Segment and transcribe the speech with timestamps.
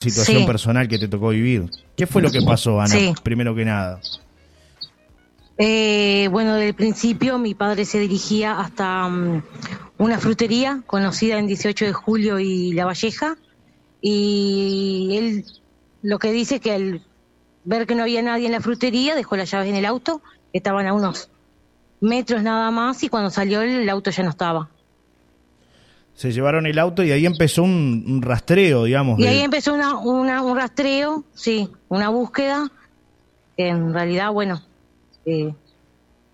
[0.00, 1.70] situación personal que te tocó vivir.
[1.96, 2.94] ¿Qué fue lo que pasó, Ana?
[3.22, 4.00] Primero que nada.
[5.58, 9.42] Eh, bueno, desde el principio mi padre se dirigía hasta mm,
[9.98, 13.36] una frutería conocida en 18 de julio y La Valleja
[14.00, 15.44] y él
[16.00, 17.02] lo que dice que al
[17.64, 20.22] ver que no había nadie en la frutería dejó las llaves en el auto,
[20.54, 21.28] estaban a unos
[22.00, 24.70] metros nada más y cuando salió el auto ya no estaba
[26.14, 29.18] se llevaron el auto y ahí empezó un, rastreo, digamos.
[29.18, 32.70] Y ahí empezó una, un rastreo, sí, una búsqueda,
[33.56, 34.62] que en realidad, bueno,
[35.26, 35.52] eh,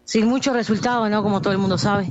[0.05, 1.23] sin mucho resultado, ¿no?
[1.23, 2.09] Como todo el mundo sabe.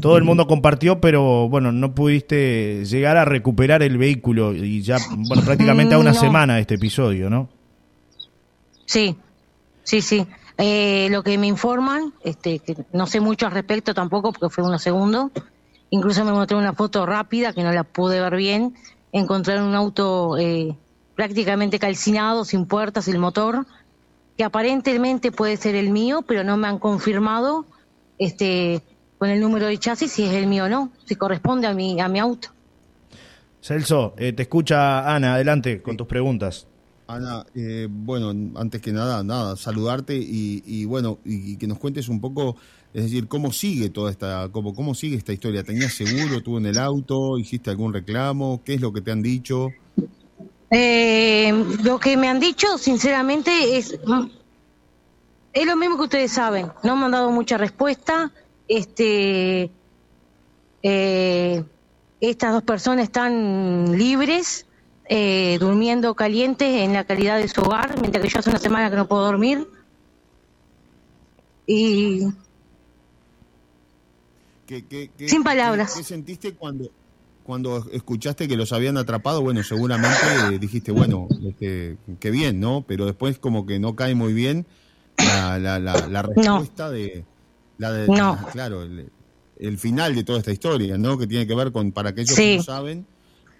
[0.00, 4.98] Todo el mundo compartió, pero bueno, no pudiste llegar a recuperar el vehículo y ya,
[5.16, 7.48] bueno, prácticamente a una semana este episodio, ¿no?
[8.86, 9.16] Sí,
[9.82, 10.26] sí, sí.
[10.58, 14.64] Eh, lo que me informan, este, que no sé mucho al respecto tampoco, porque fue
[14.64, 15.30] unos segundos,
[15.94, 18.74] Incluso me mostré una foto rápida que no la pude ver bien.
[19.12, 20.76] Encontré un auto eh,
[21.14, 23.64] prácticamente calcinado, sin puertas, sin motor,
[24.36, 27.64] que aparentemente puede ser el mío, pero no me han confirmado
[28.18, 28.82] este
[29.18, 32.00] con el número de chasis si es el mío o no, si corresponde a mi,
[32.00, 32.48] a mi auto.
[33.62, 36.66] Celso, eh, te escucha Ana, adelante con tus preguntas.
[37.06, 42.20] Ana, eh, bueno, antes que nada, nada, saludarte y, bueno, y, que nos cuentes un
[42.20, 42.56] poco,
[42.94, 45.62] es decir, cómo sigue toda esta, cómo, cómo sigue esta historia.
[45.62, 48.62] ¿Tenías seguro, tú en el auto, hiciste algún reclamo?
[48.64, 49.68] ¿Qué es lo que te han dicho?
[50.70, 51.52] Eh,
[51.82, 53.98] lo que me han dicho, sinceramente, es
[55.54, 56.72] es lo mismo que ustedes saben.
[56.82, 58.32] No me han dado mucha respuesta.
[58.66, 59.70] Este,
[60.82, 61.64] eh,
[62.20, 64.66] estas dos personas están libres
[65.06, 68.90] eh, durmiendo caliente en la calidad de su hogar, mientras que yo hace una semana
[68.90, 69.68] que no puedo dormir.
[71.66, 72.22] Y.
[75.26, 75.94] Sin palabras.
[75.94, 76.90] ¿Qué, sentiste cuando,
[77.44, 79.42] cuando escuchaste que los habían atrapado?
[79.42, 82.82] Bueno, seguramente dijiste, bueno, este, qué bien, ¿no?
[82.86, 84.66] Pero después, como que no cae muy bien
[85.18, 87.24] la, la, la, respuesta de.
[87.76, 88.06] La de
[88.52, 91.18] claro, el, final de toda esta historia, ¿no?
[91.18, 93.06] Que tiene que ver con, para aquellos que no saben,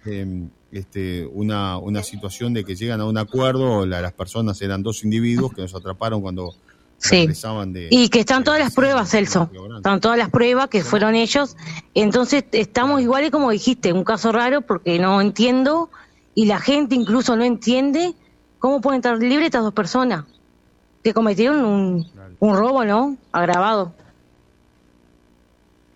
[0.05, 5.03] eh, este, una, una situación de que llegan a un acuerdo, las personas eran dos
[5.03, 6.53] individuos que nos atraparon cuando
[6.97, 7.27] sí.
[7.27, 7.87] de...
[7.91, 11.55] Y que están todas las pruebas, Celso, están todas las pruebas que fueron ellos,
[11.93, 15.89] entonces estamos iguales como dijiste, un caso raro porque no entiendo
[16.33, 18.13] y la gente incluso no entiende
[18.59, 20.25] cómo pueden estar libres estas dos personas
[21.03, 22.07] que cometieron un,
[22.39, 23.15] un robo, ¿no?
[23.31, 23.93] Agravado.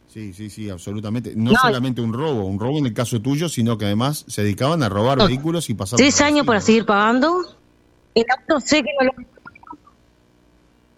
[0.10, 1.34] Sí, sí, sí, absolutamente.
[1.36, 4.82] No, solamente un robo, un robo en el caso tuyo, sino que además se dedicaban
[4.82, 5.98] a robar vehículos y pasar.
[5.98, 7.56] Tres años para seguir pagando.
[8.16, 9.14] El auto sé que no lo.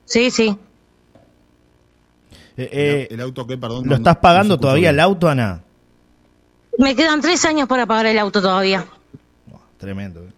[0.06, 0.58] Sí, sí.
[2.56, 3.86] Eh, eh, el auto qué, perdón.
[3.86, 5.62] ¿Lo estás pagando todavía el auto, Ana?
[6.78, 8.86] Me quedan tres años para pagar el auto todavía.
[9.78, 10.22] tremendo.
[10.22, 10.32] Eh.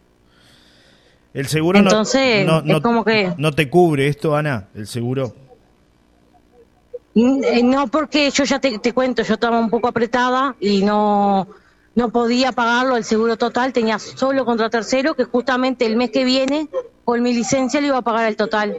[1.35, 3.33] El seguro Entonces, no, no, como que...
[3.37, 5.35] no te cubre esto, Ana, el seguro.
[7.15, 11.47] Eh, no, porque yo ya te, cuento, yo estaba un poco apretada y no,
[11.93, 16.23] no podía pagarlo el seguro total, tenía solo contra tercero, que justamente el mes que
[16.23, 16.69] viene,
[17.05, 18.77] con mi licencia, le iba a pagar el total.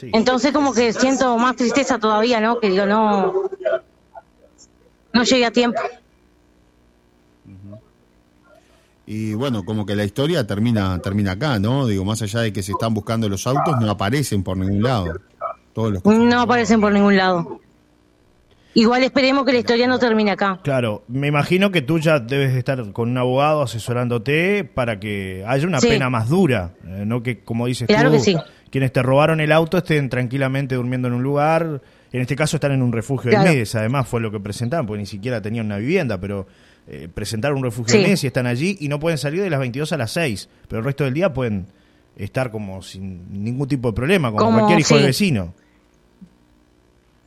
[0.00, 2.60] Entonces como que siento más tristeza todavía, ¿no?
[2.60, 3.50] Que digo, no,
[5.12, 5.80] no llegué a tiempo.
[9.06, 11.86] Y bueno, como que la historia termina, termina acá, ¿no?
[11.86, 15.14] Digo, más allá de que se están buscando los autos, no aparecen por ningún lado
[16.04, 17.60] no aparecen por ningún lado.
[18.74, 20.60] Igual esperemos que la historia no termine acá.
[20.62, 25.66] Claro, me imagino que tú ya debes estar con un abogado asesorándote para que haya
[25.66, 28.36] una pena más dura, eh, no que como dices claro tú, que sí.
[28.70, 31.80] quienes te robaron el auto estén tranquilamente durmiendo en un lugar,
[32.12, 35.00] en este caso están en un refugio de MES, además fue lo que presentaban, porque
[35.00, 36.46] ni siquiera tenían una vivienda, pero
[36.86, 39.58] eh, presentaron un refugio de MES y están allí y no pueden salir de las
[39.58, 41.66] 22 a las 6, pero el resto del día pueden
[42.16, 45.54] estar como sin ningún tipo de problema, como, cualquier hijo de vecino.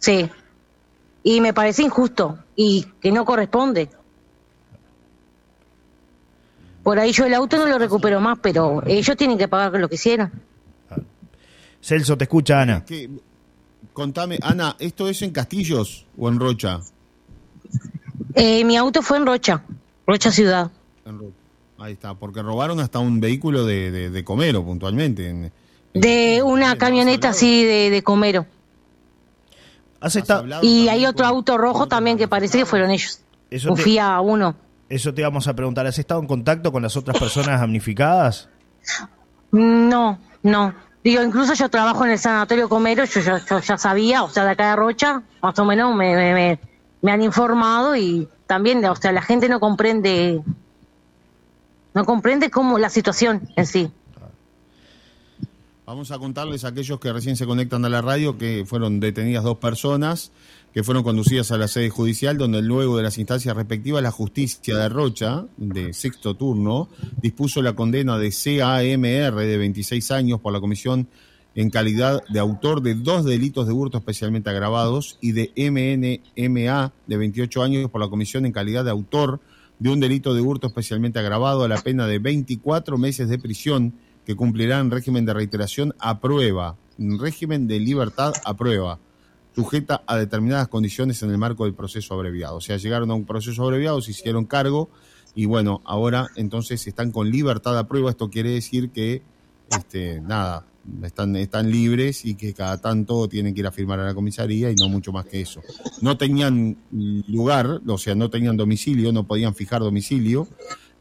[0.01, 0.29] Sí.
[1.23, 3.89] Y me parece injusto y que no corresponde.
[6.83, 9.87] Por ahí yo el auto no lo recupero más, pero ellos tienen que pagar lo
[9.87, 10.31] que hicieron.
[11.79, 12.83] Celso, te escucha Ana.
[13.93, 16.79] contame, Ana, ¿esto es en Castillos o en Rocha?
[18.33, 19.63] Eh, mi auto fue en Rocha,
[20.07, 20.71] Rocha Ciudad.
[21.77, 25.51] Ahí está, porque robaron hasta un vehículo de, de, Comero puntualmente.
[25.93, 28.47] de una camioneta así de, de Comero
[30.61, 33.21] y hay otro auto rojo también que parece que fueron ellos.
[33.49, 34.55] Eso a uno.
[34.89, 35.85] Eso te vamos a preguntar.
[35.85, 38.49] ¿Has estado en contacto con las otras personas damnificadas?
[39.51, 40.73] No, no.
[41.03, 44.69] Digo, incluso yo trabajo en el Sanatorio Comero, yo, ya sabía, o sea, de acá
[44.69, 46.59] de Rocha, más o menos me,
[47.03, 50.41] han informado y también, o sea, la gente no comprende
[51.93, 53.91] no comprende cómo la situación en sí.
[55.91, 59.43] Vamos a contarles a aquellos que recién se conectan a la radio que fueron detenidas
[59.43, 60.31] dos personas
[60.73, 64.77] que fueron conducidas a la sede judicial, donde luego de las instancias respectivas, la justicia
[64.77, 66.87] de Rocha, de sexto turno,
[67.21, 71.09] dispuso la condena de CAMR de 26 años por la comisión
[71.55, 77.17] en calidad de autor de dos delitos de hurto especialmente agravados y de MNMA de
[77.17, 79.41] 28 años por la comisión en calidad de autor
[79.79, 83.93] de un delito de hurto especialmente agravado a la pena de 24 meses de prisión
[84.25, 88.99] que cumplirá en régimen de reiteración a prueba, en régimen de libertad a prueba
[89.55, 92.57] sujeta a determinadas condiciones en el marco del proceso abreviado.
[92.57, 94.89] O sea, llegaron a un proceso abreviado, se hicieron cargo
[95.35, 98.09] y bueno, ahora entonces están con libertad a prueba.
[98.09, 99.21] Esto quiere decir que,
[99.69, 100.65] este, nada,
[101.03, 104.71] están, están libres y que cada tanto tienen que ir a firmar a la comisaría
[104.71, 105.61] y no mucho más que eso.
[106.01, 106.77] No tenían
[107.27, 110.47] lugar, o sea, no tenían domicilio, no podían fijar domicilio.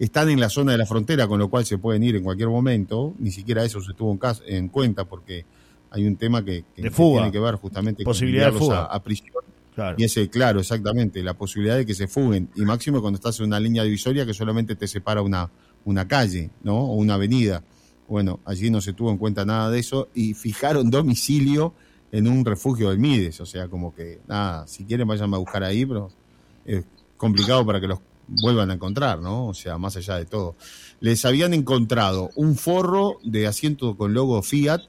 [0.00, 2.48] Están en la zona de la frontera, con lo cual se pueden ir en cualquier
[2.48, 3.14] momento.
[3.18, 5.44] Ni siquiera eso se tuvo en, en cuenta porque
[5.90, 6.90] hay un tema que, tiene
[7.30, 9.44] que ver justamente posibilidad con A, prisión.
[9.96, 12.48] Y ese, claro, exactamente, la posibilidad de que se fuguen.
[12.54, 15.50] Y máximo cuando estás en una línea divisoria que solamente te separa una,
[15.84, 16.78] una calle, ¿no?
[16.78, 17.62] O una avenida.
[18.08, 21.74] Bueno, allí no se tuvo en cuenta nada de eso y fijaron domicilio
[22.12, 23.40] en un refugio del Mides.
[23.40, 26.10] O sea, como que, nada, si quieren vayan a buscar ahí, pero
[26.64, 26.84] es
[27.16, 28.00] complicado para que los
[28.30, 29.48] vuelvan a encontrar, ¿no?
[29.48, 30.56] O sea, más allá de todo.
[31.00, 34.80] Les habían encontrado un forro de asiento con logo Fiat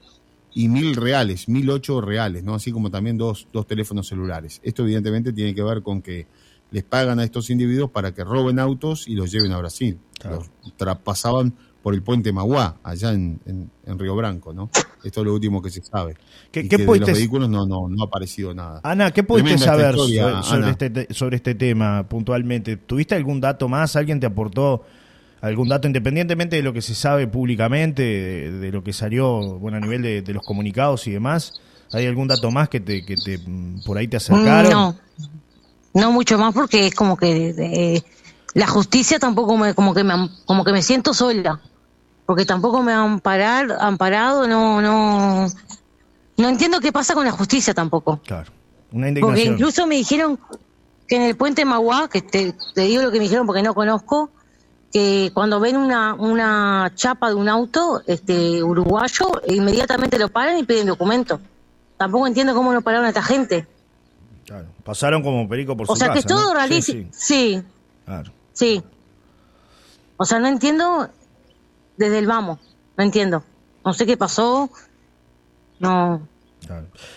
[0.54, 2.56] y mil reales, mil ocho reales, ¿no?
[2.56, 4.60] Así como también dos, dos teléfonos celulares.
[4.64, 6.28] Esto evidentemente tiene que ver con que
[6.72, 9.98] les pagan a estos individuos para que roben autos y los lleven a Brasil.
[10.24, 14.70] Los traspasaban por el puente Maguá, allá en, en, Río Branco, ¿no?
[15.04, 16.16] Esto es lo último que se sabe.
[16.52, 18.82] ¿Qué, de los vehículos no, no, no ha aparecido nada.
[18.84, 22.78] Ana, ¿qué pudiste saber sobre, Este, sobre este tema puntualmente?
[22.78, 23.96] ¿Tuviste algún dato más?
[23.96, 24.84] ¿Alguien te aportó
[25.42, 29.80] algún dato, independientemente de lo que se sabe públicamente, de, lo que salió bueno, a
[29.80, 31.62] nivel de, los comunicados y demás?
[31.94, 33.40] ¿Hay algún dato más que te, que te
[33.86, 34.72] por ahí te acercaron?
[34.72, 34.96] No,
[35.96, 38.04] no mucho más porque es como que
[38.54, 41.62] la justicia tampoco me, como que me, como que me siento sola,
[42.26, 45.48] porque tampoco me han parado, han parado, no, no,
[46.38, 48.20] no entiendo qué pasa con la justicia tampoco.
[48.26, 48.52] Claro,
[48.92, 49.36] una indignación.
[49.36, 50.40] Porque incluso me dijeron
[51.08, 53.74] que en el puente Magua, que te, te digo lo que me dijeron porque no
[53.74, 54.30] conozco,
[54.92, 60.64] que cuando ven una, una chapa de un auto este uruguayo, inmediatamente lo paran y
[60.64, 61.40] piden documento.
[61.98, 63.68] Tampoco entiendo cómo no pararon a esta gente.
[64.46, 64.68] Claro.
[64.84, 67.10] Pasaron como perico por o sea, que es todo realísimo.
[67.12, 67.64] Sí.
[68.54, 68.84] Sí.
[70.18, 71.10] O sea, no entiendo
[71.98, 72.60] desde el vamos.
[72.98, 73.44] No entiendo.
[73.84, 74.70] No sé qué pasó.
[75.80, 76.28] No.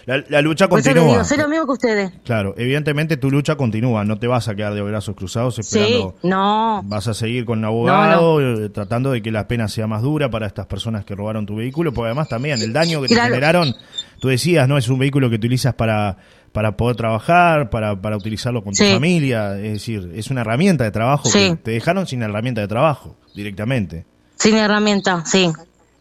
[0.06, 1.22] La, lucha continúa.
[1.22, 2.12] Digo, lo mismo que ustedes.
[2.24, 6.16] Claro, evidentemente tu lucha continúa, no te vas a quedar de brazos cruzados esperando.
[6.20, 6.82] Sí, no.
[6.84, 10.30] Vas a seguir con un abogado eh, tratando de que la pena sea más dura
[10.30, 13.74] para estas personas que robaron tu vehículo, porque además también el daño que te generaron,
[14.18, 16.16] tú decías, no es un vehículo que utilizas para
[16.52, 20.92] para poder trabajar, para, para utilizarlo con tu familia, es decir, es una herramienta de
[20.92, 24.06] trabajo que te dejaron sin herramienta de trabajo directamente.
[24.36, 25.52] Sin herramienta, sí.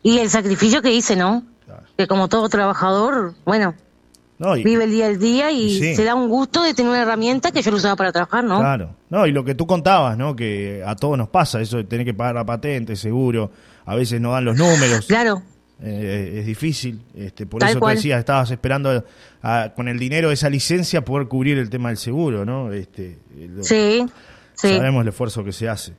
[0.02, 1.44] Y el sacrificio que hice, ¿no?
[1.98, 3.76] que como todo trabajador, bueno,
[4.64, 7.62] vive el día al día y, se da un gusto de tener una herramienta que
[7.62, 8.60] yo lo usaba para trabajar, ¿no?
[8.60, 10.36] Claro, no, y lo que tú contabas, ¿no?
[10.36, 13.52] Que a todos nos pasa, eso de tener que pagar la patente, seguro,
[13.86, 15.06] a veces no dan los números.
[15.08, 15.44] Claro.
[15.82, 19.04] Eh, es difícil, este, por eso te decía, estabas esperando
[19.76, 22.72] con el dinero de esa licencia poder cubrir el tema del seguro, ¿no?
[22.72, 23.20] Este,
[23.62, 24.06] sí,
[24.54, 24.78] sí.
[24.78, 25.94] Sabemos el esfuerzo que se hace.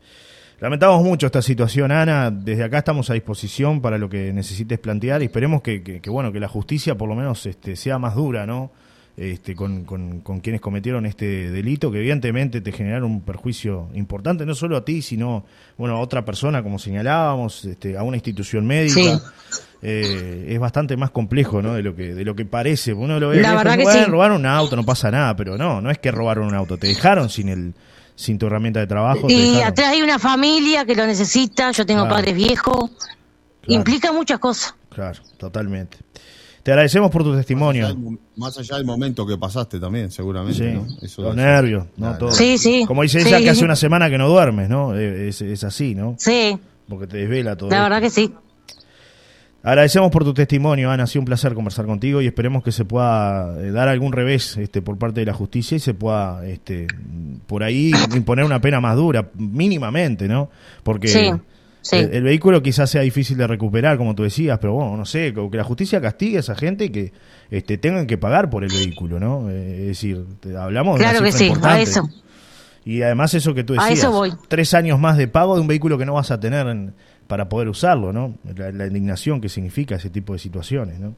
[0.61, 2.31] Lamentamos mucho esta situación, Ana.
[2.31, 6.41] Desde acá estamos a disposición para lo que necesites plantear y esperemos que, bueno que
[6.41, 8.71] la justicia por lo menos este, sea más dura, ¿no?
[9.17, 14.57] Este, con, con, quienes cometieron este delito, que evidentemente te generaron un perjuicio importante, no
[14.57, 15.45] solo a ti, sino
[15.79, 19.21] bueno a otra persona, como señalábamos, este, a una institución médica.
[19.87, 21.75] Eh, es bastante más complejo ¿no?
[21.75, 22.95] de lo que de lo que parece.
[22.95, 25.91] Uno lo ve, la verdad que robaron un auto, no pasa nada, pero no, no
[25.91, 27.75] es que robaron un auto, te dejaron sin el
[28.15, 29.29] sin tu herramienta de trabajo.
[29.29, 32.91] Y atrás hay una familia que lo necesita, yo tengo padres viejos,
[33.67, 34.75] implica muchas cosas.
[34.89, 35.99] Claro, totalmente.
[36.63, 37.95] Te agradecemos por tu testimonio.
[38.37, 40.81] Más allá del, momento que pasaste también, seguramente.
[41.19, 42.17] los nervios, ¿no?
[42.17, 42.33] Todo.
[42.33, 42.85] Sí, sí.
[42.87, 44.97] Como dice ella, que hace una semana que no duermes, ¿no?
[44.97, 46.17] Es, es así, ¿no?
[46.19, 46.59] Sí.
[46.89, 47.69] Porque te desvela todo.
[47.69, 48.33] La verdad que sí.
[49.67, 51.05] Agradecemos por tu testimonio, Ana.
[51.05, 54.59] Ha sido un placer conversar contigo y esperemos que se pueda eh, dar algún revés
[54.59, 56.87] este, por parte de la justicia y se pueda este,
[57.47, 60.51] por ahí imponer una pena más dura, mínimamente, ¿no?
[60.83, 61.35] Porque
[61.93, 65.57] El, vehículo quizás sea difícil de recuperar, como tú decías, pero bueno, no sé, que
[65.57, 67.13] la justicia castigue a esa gente y que
[67.51, 69.49] este, tengan que pagar por el vehículo, ¿no?
[69.49, 70.27] Eh, es decir,
[70.59, 72.07] hablamos claro de que sí, a eso.
[72.85, 74.07] Y además eso que tú decías,
[74.49, 76.67] tres años más de pago de un vehículo que no vas a tener
[77.27, 78.35] para poder usarlo, ¿no?
[78.57, 81.15] La, indignación que significa ese tipo de situaciones, ¿no?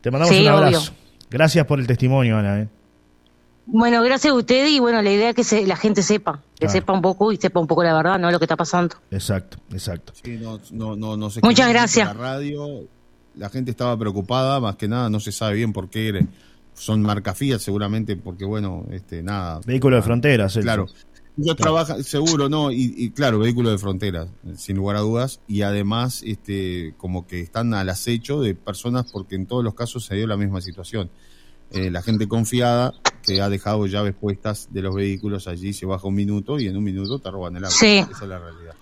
[0.00, 0.92] Te mandamos un abrazo.
[1.30, 2.60] Gracias por el testimonio, Ana.
[2.60, 2.68] ¿eh?
[3.66, 6.92] Bueno, gracias a usted y bueno, la idea es que la gente sepa, que sepa
[6.92, 8.30] un poco y sepa un poco la verdad, ¿no?
[8.30, 8.94] Lo que está pasando.
[9.10, 10.12] Exacto, exacto.
[11.42, 12.06] Muchas gracias.
[12.06, 12.84] La radio,
[13.34, 16.26] la gente estaba preocupada, más que nada no se sabe bien por qué
[16.74, 19.60] son marcafías seguramente porque bueno, este nada.
[19.66, 20.86] Vehículo de fronteras, claro.
[21.36, 22.70] Yo trabajo, seguro, ¿no?
[22.70, 25.40] Y, claro, vehículo de fronteras, sin lugar a dudas.
[25.46, 30.06] Y además, este, como que están al acecho de personas porque en todos los casos
[30.06, 31.10] se dio la misma situación.
[31.72, 36.06] Eh, la gente confiada que ha dejado llaves puestas de los vehículos allí, se baja
[36.06, 37.76] un minuto y en un minuto te roban el auto.
[37.76, 37.98] Sí.
[37.98, 38.74] Esa es la realidad.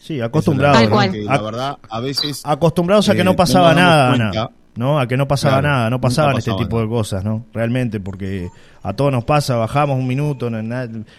[0.00, 0.90] Sí, acostumbrados.
[1.24, 2.40] La, verdad, a veces...
[2.44, 4.50] Acostumbrados a que no eh, pasaba nada, Ana.
[4.76, 5.00] ¿No?
[5.00, 7.46] A que no pasaba nada, no pasaban este tipo de cosas, ¿no?
[7.52, 8.48] Realmente, porque
[8.82, 10.50] a todos nos pasa, bajamos un minuto,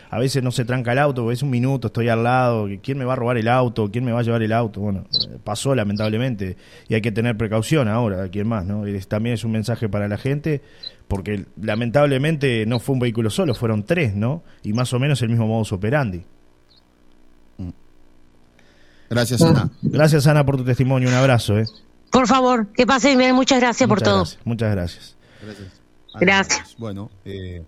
[0.09, 3.05] a veces no se tranca el auto, es un minuto, estoy al lado, ¿quién me
[3.05, 3.89] va a robar el auto?
[3.91, 4.81] ¿Quién me va a llevar el auto?
[4.81, 5.05] Bueno,
[5.43, 6.55] pasó lamentablemente
[6.87, 8.83] y hay que tener precaución ahora, ¿quién más, no?
[9.07, 10.61] también es un mensaje para la gente,
[11.07, 14.43] porque lamentablemente no fue un vehículo solo, fueron tres, ¿no?
[14.63, 16.23] Y más o menos el mismo modus operandi.
[19.09, 19.69] Gracias, Ana.
[19.81, 21.07] Gracias, Ana, por tu testimonio.
[21.07, 21.65] Un abrazo, ¿eh?
[22.11, 23.35] Por favor, que pasen bien.
[23.35, 24.25] Muchas gracias por todo.
[24.43, 25.15] muchas gracias.
[26.19, 26.75] Gracias.
[26.77, 27.63] Bueno, eh,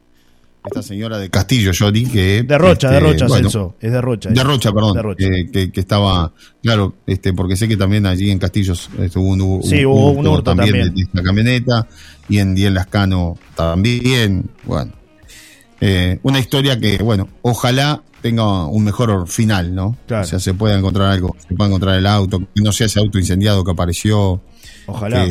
[0.66, 2.44] esta señora de Castillo, Jody, que...
[2.44, 3.76] De Rocha, de Rocha, Celso.
[3.80, 4.30] Es de Rocha.
[4.30, 5.16] De Rocha, perdón.
[5.18, 9.86] Eh, que, estaba, claro, este porque sé que también allí en Castillos estuvo un, sí,
[9.86, 11.88] hubo un hurto también, de esta camioneta
[12.28, 14.50] y en Dien Lascano también.
[14.64, 14.94] Bueno,
[15.80, 19.98] eh, una historia que, bueno, ojalá tenga un mejor final, ¿no?
[20.10, 23.00] O sea, se pueda encontrar algo, se pueda encontrar el auto, que no sea ese
[23.00, 24.42] auto incendiado que apareció.
[24.86, 25.26] Ojalá.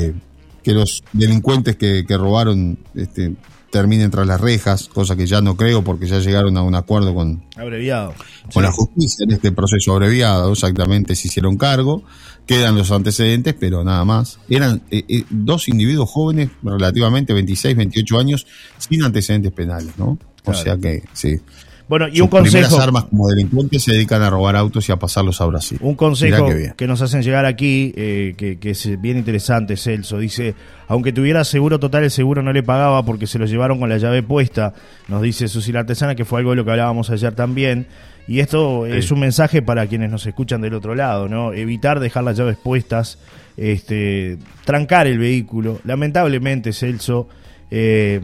[0.63, 3.33] Que, los delincuentes que, robaron este,
[3.71, 7.15] terminen tras las rejas, cosa que ya no creo porque ya llegaron a un acuerdo
[7.15, 8.13] con, abreviado.
[8.53, 12.03] con la justicia en este proceso abreviado, exactamente se hicieron cargo,
[12.47, 14.39] quedan los antecedentes, pero nada más.
[14.51, 18.47] Eran eh, eh, dos individuos jóvenes, relativamente 26, 28 años,
[18.79, 20.19] sin antecedentes penales, ¿no?
[20.45, 21.41] O sea que sí.
[21.89, 22.81] Bueno, y un consejo.
[22.81, 25.79] armas como delincuentes se dedican a robar autos y a pasarlos a Brasil.
[25.81, 30.19] Un consejo que nos hacen llegar aquí, eh, que, es bien interesante, Celso.
[30.19, 30.55] Dice:
[30.87, 33.97] Aunque tuviera seguro total, el seguro no le pagaba porque se lo llevaron con la
[33.97, 34.75] llave puesta.
[35.09, 37.87] Nos dice Susila Artesana, que fue algo de lo que hablábamos ayer también.
[38.27, 41.55] Y esto es un mensaje para quienes nos escuchan del otro lado, ¿no?
[41.55, 43.19] Evitar dejar las llaves puestas,
[43.57, 45.81] este, trancar el vehículo.
[45.85, 47.29] Lamentablemente, Celso
[47.71, 48.21] eh,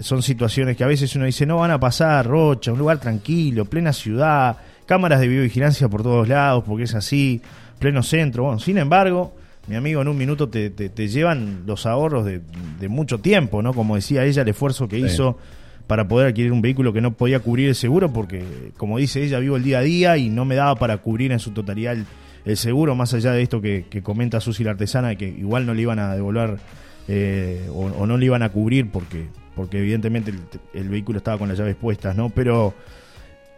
[0.00, 3.64] son situaciones que a veces uno dice, no van a pasar, Rocha, un lugar tranquilo,
[3.64, 7.42] plena ciudad, cámaras de videovigilancia por todos lados, porque es así,
[7.78, 8.44] pleno centro.
[8.44, 9.34] Bueno, sin embargo,
[9.66, 13.74] mi amigo, en un minuto te, te, llevan los ahorros de, mucho tiempo, ¿no?
[13.74, 15.38] Como decía ella, el esfuerzo que hizo
[15.86, 18.44] para poder adquirir un vehículo que no podía cubrir el seguro, porque,
[18.76, 21.38] como dice ella, vivo el día a día y no me daba para cubrir en
[21.38, 21.96] su totalidad
[22.44, 25.74] el, seguro, más allá de esto que, que comenta Susi la artesana, que igual no
[25.74, 26.58] le iban a devolver
[27.08, 30.32] eh, o, no le iban a cubrir porque, porque evidentemente
[30.74, 32.28] el, vehículo estaba con las llaves puestas, ¿no?
[32.28, 32.74] Pero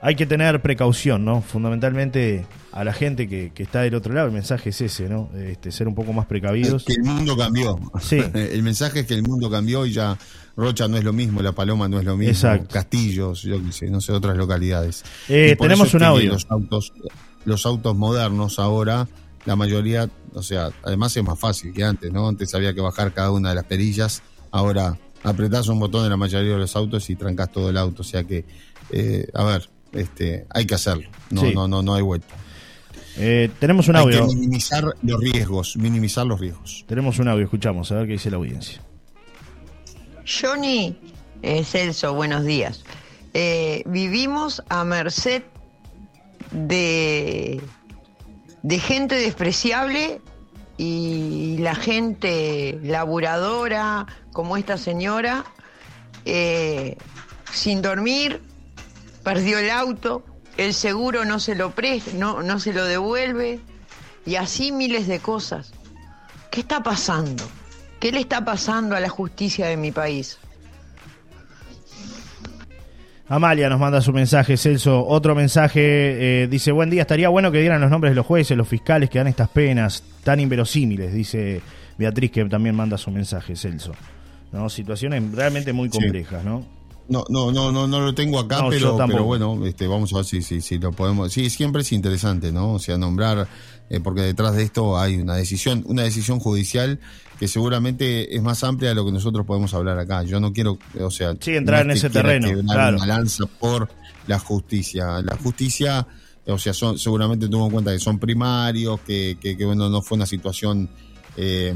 [0.00, 1.42] hay que tener precaución, ¿no?
[1.42, 5.28] Fundamentalmente a la gente que, está del otro lado, el mensaje es ese, ¿no?
[5.36, 6.84] Este, ser un poco más precavidos.
[6.84, 7.78] que el mundo cambió.
[8.00, 8.20] Sí.
[8.34, 10.16] el mensaje es que el mundo cambió y ya
[10.56, 12.68] Rocha no es lo mismo, La Paloma no es lo mismo, Exacto.
[12.72, 15.04] Castillos, yo qué sé, no sé, otras localidades.
[15.28, 16.32] Eh, tenemos un audio.
[16.34, 16.92] Los autos,
[17.44, 19.08] los autos modernos ahora
[19.50, 22.28] la mayoría, o sea, además es más fácil que antes, ¿no?
[22.28, 26.16] Antes había que bajar cada una de las perillas, ahora apretás un botón en la
[26.16, 28.44] mayoría de los autos y trancas todo el auto, o sea que,
[28.90, 32.32] eh, a ver, este, hay que hacerlo, no, no, no, no hay vuelta.
[33.16, 34.22] Eh, tenemos un audio.
[34.22, 36.84] Hay que minimizar los riesgos, minimizar los riesgos.
[36.86, 38.80] Tenemos un audio, escuchamos, a ver qué dice la audiencia.
[40.24, 40.96] Johnny
[41.42, 42.84] eh, Celso, buenos días.
[43.84, 45.42] vivimos a merced
[46.52, 47.60] de
[48.62, 50.20] de gente despreciable
[50.76, 55.44] y la gente laburadora como esta señora,
[56.24, 56.96] eh,
[57.52, 58.40] sin dormir,
[59.22, 60.24] perdió el auto,
[60.56, 63.60] el seguro no se lo presta, no, no se lo devuelve,
[64.26, 65.72] y así miles de cosas.
[66.50, 67.44] ¿Qué está pasando?
[68.00, 70.38] ¿Qué le está pasando a la justicia de mi país?
[73.30, 75.06] Amalia nos manda su mensaje, Celso.
[75.06, 78.56] Otro mensaje eh, dice: Buen día, estaría bueno que dieran los nombres de los jueces,
[78.56, 81.60] los fiscales que dan estas penas tan inverosímiles, dice
[81.96, 83.92] Beatriz, que también manda su mensaje, Celso.
[84.50, 84.68] ¿No?
[84.68, 86.79] Situaciones realmente muy complejas, ¿no?
[87.10, 90.24] No, no, no, no, no lo tengo acá, pero, pero bueno, este, vamos a ver
[90.24, 91.32] si, si, si lo podemos.
[91.32, 92.74] Sí, siempre es interesante, ¿no?
[92.74, 93.48] O sea, nombrar,
[93.90, 97.00] eh, porque detrás de esto hay una decisión, una decisión judicial
[97.40, 100.22] que seguramente es más amplia de lo que nosotros podemos hablar acá.
[100.22, 102.98] Yo no quiero, o sea, sí, entrar en ese terreno, claro.
[102.98, 103.88] una lanza por
[104.28, 105.20] la justicia.
[105.20, 106.06] La justicia,
[106.46, 110.00] o sea, son, seguramente tuvo en cuenta que son primarios, que, que, que bueno, no
[110.00, 110.88] fue una situación
[111.36, 111.74] eh,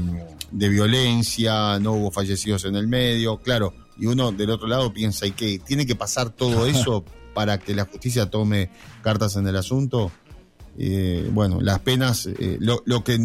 [0.49, 5.25] de violencia, no hubo fallecidos en el medio, claro y uno del otro lado piensa,
[5.25, 8.69] ¿y que ¿Tiene que pasar todo eso para que la justicia tome
[9.01, 10.11] cartas en el asunto?
[10.77, 13.17] Eh, bueno, las penas, eh, lo, lo, que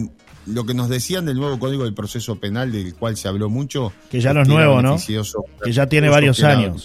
[0.47, 3.93] lo que nos decían del nuevo Código del Proceso Penal, del cual se habló mucho.
[4.11, 4.97] Que ya no es nuevo, ¿no?
[5.63, 6.85] Que ya tiene varios años.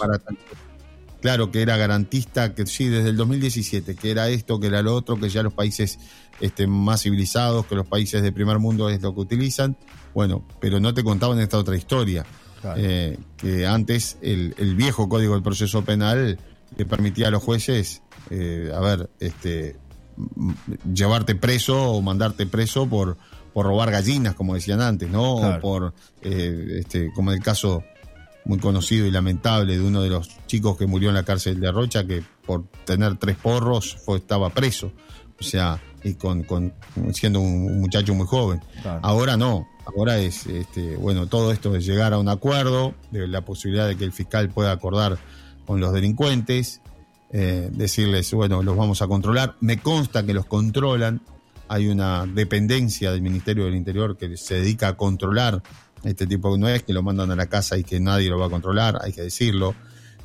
[1.22, 4.96] claro, que era garantista, que sí, desde el 2017, que era esto, que era lo
[4.96, 6.00] otro, que ya los países
[6.42, 9.78] este, más civilizados, que los países de primer mundo es lo que utilizan.
[10.16, 12.26] Bueno, pero no te contaban esta otra historia
[12.78, 16.40] eh, que antes el, viejo Código del Proceso Penal
[16.78, 19.76] le permitía a los jueces, eh, a ver, este,
[20.92, 23.18] llevarte preso o mandarte preso por,
[23.54, 25.36] por robar gallinas, como decían antes, ¿no?
[25.36, 27.84] O por, eh, este, como el caso
[28.46, 31.72] muy conocido y lamentable de uno de los chicos que murió en la cárcel de
[31.72, 34.92] Rocha, que por tener tres porros fue, estaba preso.
[35.40, 36.74] O sea, y con, con
[37.12, 38.62] siendo un, muchacho muy joven.
[39.02, 43.42] Ahora no, ahora es, este, bueno, todo esto es llegar a un acuerdo, de la
[43.42, 45.18] posibilidad de que el fiscal pueda acordar
[45.66, 46.82] con los delincuentes,
[47.32, 49.56] eh, decirles, bueno, los vamos a controlar.
[49.60, 51.22] Me consta que los controlan,
[51.68, 55.62] hay una dependencia del Ministerio del Interior que se dedica a controlar
[56.06, 58.46] este tipo de es que lo mandan a la casa y que nadie lo va
[58.46, 59.76] a controlar, hay que decirlo.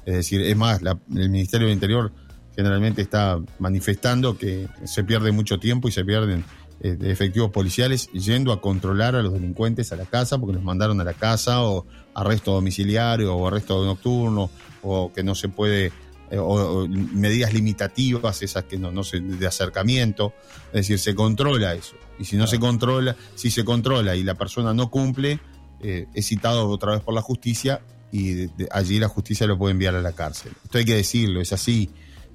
[0.04, 2.12] Es decir, es más, el Ministerio del Interior
[2.54, 6.44] generalmente está manifestando que se pierde mucho tiempo y se pierden
[6.82, 10.98] eh, efectivos policiales yendo a controlar a los delincuentes a la casa porque los mandaron
[11.02, 11.84] a la casa o
[12.14, 14.50] arresto domiciliario o arresto nocturno
[14.82, 15.92] o que no se puede
[16.30, 20.32] eh, o, medidas limitativas esas que no, no se, de acercamiento.
[20.68, 21.96] Es decir se controla eso.
[22.18, 25.38] Y si no se controla si se controla y la persona no cumple
[25.82, 29.96] eh, es citado otra vez por la justicia y allí la justicia lo puede enviar
[29.96, 30.52] a la cárcel.
[30.64, 31.90] Esto hay que decirlo es así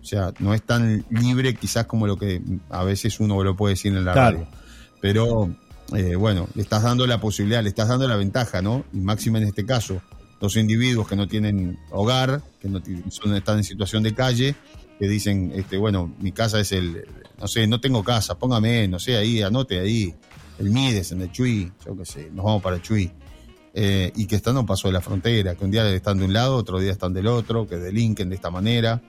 [0.06, 3.74] o sea, no es tan libre quizás como lo que a veces uno lo puede
[3.74, 4.48] decir en la radio.
[5.02, 5.50] Pero
[5.96, 8.86] eh, bueno, le estás dando la posibilidad, le estás dando la ventaja, ¿no?
[8.94, 10.04] Y máxima en este caso,
[10.40, 14.56] los individuos que no tienen hogar, que no son, están en situación de calle,
[15.00, 17.04] que dicen, este, bueno, mi casa es el,
[17.40, 20.14] no sé, no tengo casa, póngame, no sé, ahí, anote ahí,
[20.60, 23.12] el Mides en el Chuy, yo qué sé, nos vamos para el Chuy.
[23.74, 26.26] Eh, y que están a un paso de la frontera, que un día están de
[26.26, 29.02] un lado, otro día están del otro, que delinquen de esta manera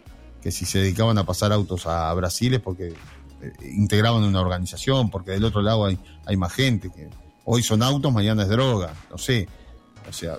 [0.42, 5.10] que si se dedicaban a pasar autos a Brasil es porque eh, integraban una organización,
[5.10, 7.08] porque del otro lado hay, hay más gente, que
[7.44, 9.48] hoy son autos, mañana es droga, no sé.
[10.08, 10.36] O sea,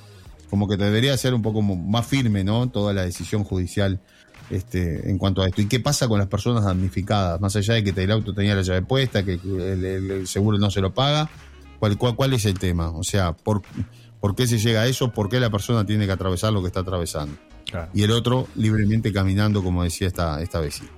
[0.50, 2.70] como que debería ser un poco más firme, ¿no?
[2.70, 4.00] Toda la decisión judicial
[4.50, 5.62] este, en cuanto a esto.
[5.62, 7.40] ¿Y qué pasa con las personas damnificadas?
[7.42, 10.82] Más allá de que el auto tenía la llave puesta, que el, seguro no se
[10.82, 11.30] lo paga,
[11.80, 12.90] ¿cuál, cuál, cuál es el tema?
[12.92, 13.62] O sea, ¿por,
[14.20, 15.12] ¿por qué se llega a eso?
[15.12, 17.36] ¿Por qué la persona tiene que atravesar lo que está atravesando?
[17.94, 20.90] Y el otro libremente caminando, como decía esta, esta vecina.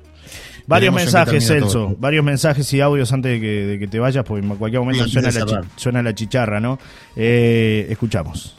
[0.67, 4.81] Varios mensajes, Celso, varios mensajes y audios antes de que, te vayas, porque en cualquier
[4.81, 6.77] momento suena, la suena, la chicharra, ¿no?
[7.15, 8.55] Eh, escuchamos.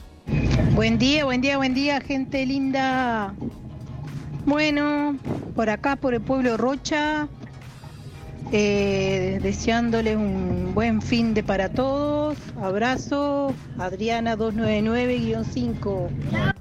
[0.74, 3.32] Buen día, buen día, buen día, gente linda.
[4.44, 5.16] Bueno,
[5.54, 7.28] por acá, por el pueblo Rocha,
[8.52, 12.36] eh, deseándoles un buen fin de para todos.
[12.60, 16.08] Abrazo, Adriana 299-5.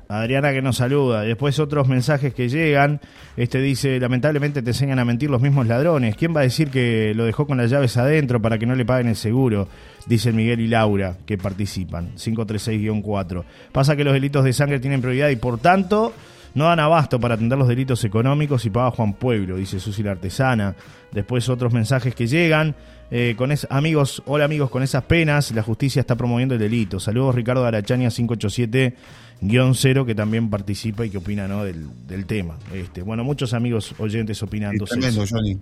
[0.08, 1.22] Adriana que nos saluda.
[1.22, 3.00] Después otros mensajes que llegan.
[3.38, 6.16] Este dice, lamentablemente te enseñan a mentir los mismos ladrones.
[6.16, 8.86] ¿Quién va a decir que lo dejó con las llaves adentro para que no le
[8.86, 9.68] paguen el seguro?
[10.08, 12.16] Dicen Miguel y Laura que participan.
[12.16, 13.44] 536-4.
[13.72, 16.14] Pasa que los delitos de sangre tienen prioridad y por tanto
[16.56, 20.12] no dan abasto para atender los delitos económicos y paga Juan Pueblo, dice Susi la
[20.12, 20.76] artesana.
[21.12, 22.76] Después otros mensajes que llegan.
[23.12, 27.00] Eh, con es, amigos, hola amigos, con esas penas la justicia está promoviendo el delito.
[27.00, 31.64] Saludos Ricardo Arachaña 587-0 que también participa y que opina ¿no?
[31.64, 32.58] del, del tema.
[32.74, 34.86] Este, bueno, muchos amigos oyentes opinando.
[34.86, 35.60] tremendo, Johnny.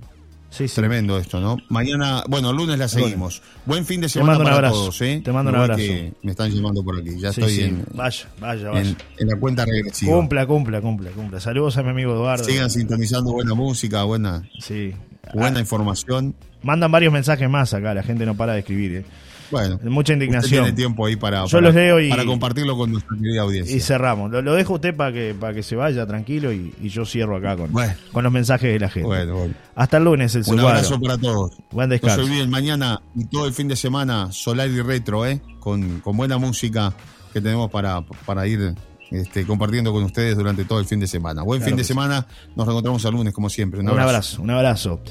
[0.50, 1.58] Sí, Tremendo esto, ¿no?
[1.70, 3.42] Mañana, bueno, lunes la seguimos.
[3.66, 5.22] Buen fin de semana para todos, ¿eh?
[5.24, 5.82] Te mando un abrazo.
[6.24, 7.20] me están llamando por aquí.
[7.20, 8.96] Ya estoy En, vaya, vaya, vaya.
[9.18, 10.14] En, la cuenta regresiva.
[10.14, 11.40] Cumpla, cumpla, cumpla, cumpla.
[11.40, 12.44] Saludos a mi amigo Eduardo.
[12.44, 14.94] Sigan sintonizando buena música, buena, sí.
[15.34, 16.34] buena información.
[16.64, 19.06] Mandan varios mensajes más acá, la gente no para de escribir, ¿eh?
[19.52, 20.64] Bueno, mucha indignación.
[20.64, 23.76] Tiene tiempo ahí para, Yo los leo y, para compartirlo con nuestra querida audiencia.
[23.76, 24.32] Y cerramos.
[24.32, 27.72] Lo, dejo usted para que, para que se vaya tranquilo y, yo cierro acá con,
[28.12, 29.08] con los mensajes de la gente.
[29.08, 31.52] Bueno, Hasta el lunes, el Un abrazo para todos.
[31.72, 32.18] Buen descanso.
[32.18, 35.42] No se olviden, mañana y todo el fin de semana, solar y retro, ¿eh?
[35.60, 36.94] con, con buena música
[37.34, 38.74] que tenemos para, para ir
[39.12, 41.44] este, compartiendo con ustedes durante todo el fin de semana.
[41.44, 43.80] Buen fin de semana, nos reencontramos el lunes como siempre.
[43.80, 45.02] Un abrazo, un abrazo.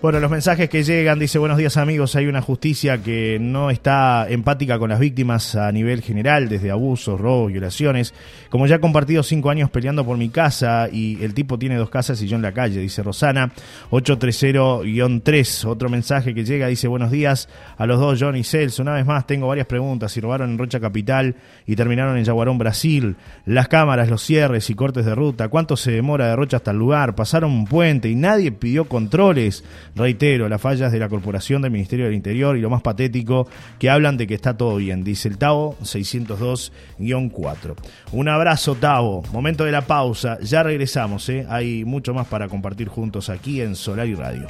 [0.00, 4.28] Bueno, los mensajes que llegan, dice buenos días amigos, hay una justicia que no está
[4.28, 8.14] empática con las víctimas a nivel general, desde abusos, robos, violaciones.
[8.48, 11.90] Como ya he compartido cinco años peleando por mi casa y el tipo tiene dos
[11.90, 13.50] casas y yo en la calle, dice Rosana,
[13.90, 15.64] 830-3.
[15.64, 18.82] Otro mensaje que llega, dice buenos días a los dos, John y Celso.
[18.82, 20.12] Una vez más, tengo varias preguntas.
[20.12, 21.34] Si robaron en Rocha Capital
[21.66, 25.90] y terminaron en Yaguarón, Brasil, las cámaras, los cierres y cortes de ruta, ¿cuánto se
[25.90, 27.16] demora de Rocha hasta el lugar?
[27.16, 32.06] Pasaron un puente y nadie pidió controles Reitero, las fallas de la Corporación del Ministerio
[32.06, 33.48] del Interior y lo más patético,
[33.78, 37.74] que hablan de que está todo bien, dice el Tavo 602-4.
[38.12, 39.22] Un abrazo, Tavo.
[39.32, 40.38] Momento de la pausa.
[40.40, 41.46] Ya regresamos, ¿eh?
[41.48, 44.46] Hay mucho más para compartir juntos aquí en Solar y Radio.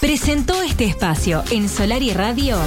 [0.00, 2.58] Presentó este espacio en Solar y Radio.